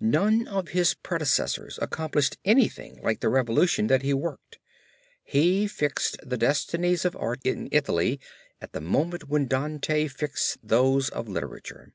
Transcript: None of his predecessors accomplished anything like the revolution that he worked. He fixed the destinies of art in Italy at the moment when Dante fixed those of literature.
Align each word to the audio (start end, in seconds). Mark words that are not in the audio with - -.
None 0.00 0.48
of 0.48 0.68
his 0.68 0.94
predecessors 0.94 1.78
accomplished 1.82 2.38
anything 2.42 3.02
like 3.02 3.20
the 3.20 3.28
revolution 3.28 3.86
that 3.88 4.00
he 4.00 4.14
worked. 4.14 4.58
He 5.22 5.66
fixed 5.66 6.16
the 6.22 6.38
destinies 6.38 7.04
of 7.04 7.14
art 7.16 7.40
in 7.44 7.68
Italy 7.70 8.18
at 8.62 8.72
the 8.72 8.80
moment 8.80 9.28
when 9.28 9.46
Dante 9.46 10.08
fixed 10.08 10.56
those 10.66 11.10
of 11.10 11.28
literature. 11.28 11.92